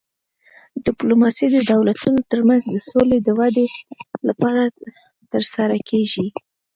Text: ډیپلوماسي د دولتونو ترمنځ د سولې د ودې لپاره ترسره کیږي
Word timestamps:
ډیپلوماسي 0.85 1.45
د 1.51 1.57
دولتونو 1.71 2.19
ترمنځ 2.31 2.63
د 2.67 2.75
سولې 2.89 3.17
د 3.21 3.29
ودې 3.39 3.67
لپاره 4.27 4.61
ترسره 5.31 5.77
کیږي 5.89 6.27